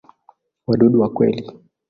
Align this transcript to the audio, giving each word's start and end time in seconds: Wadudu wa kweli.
Wadudu 0.67 0.99
wa 1.01 1.09
kweli. 1.09 1.51